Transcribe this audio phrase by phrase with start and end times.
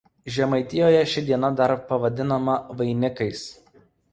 [0.35, 3.45] Žemaitijoje ši diena dar pavadinama Vainikais.